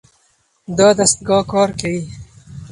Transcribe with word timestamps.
دا 0.77 0.87
دستګاه 0.99 1.43
کار 1.51 1.69
کوي. 1.79 2.01